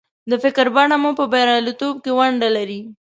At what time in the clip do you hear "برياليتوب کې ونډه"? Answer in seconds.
1.33-2.49